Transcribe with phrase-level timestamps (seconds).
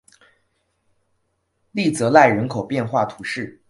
[1.73, 3.59] 利泽赖人口变化图示